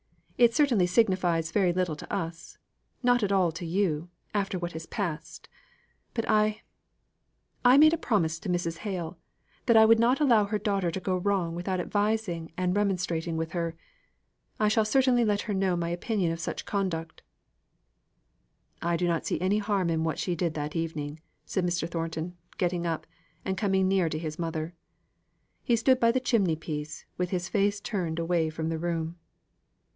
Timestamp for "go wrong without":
10.99-11.79